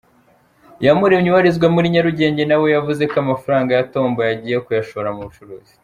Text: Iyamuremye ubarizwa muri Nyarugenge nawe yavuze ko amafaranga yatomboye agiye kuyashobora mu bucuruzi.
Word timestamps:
Iyamuremye 0.81 1.27
ubarizwa 1.29 1.67
muri 1.75 1.91
Nyarugenge 1.93 2.43
nawe 2.45 2.65
yavuze 2.75 3.01
ko 3.11 3.15
amafaranga 3.23 3.71
yatomboye 3.73 4.29
agiye 4.35 4.57
kuyashobora 4.65 5.11
mu 5.15 5.23
bucuruzi. 5.29 5.73